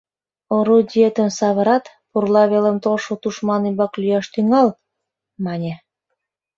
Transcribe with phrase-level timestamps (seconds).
[0.55, 4.69] Орудиетым савырат, пурла велым толшо тушман ӱмбак лӱяш тӱҥал!..—
[5.45, 5.73] мане.